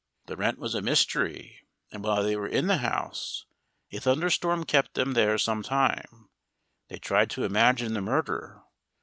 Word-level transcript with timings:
The 0.25 0.35
rent 0.35 0.57
was 0.57 0.73
a 0.73 0.81
mystery, 0.81 1.61
and 1.91 2.03
while 2.03 2.23
they 2.23 2.35
were 2.35 2.47
in 2.47 2.65
the 2.65 2.77
house 2.79 3.45
a 3.91 3.99
thunderstorm 3.99 4.63
kept 4.63 4.95
them 4.95 5.13
there 5.13 5.37
some 5.37 5.61
time 5.61 6.31
they 6.87 6.97
tried 6.97 7.29
to 7.29 7.43
imagine 7.43 7.93
the 7.93 8.01
murder. 8.01 8.63